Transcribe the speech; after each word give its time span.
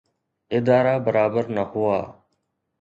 ادارا 0.57 0.95
برابر 1.05 1.45
نه 1.55 1.63
هئا. 1.71 1.99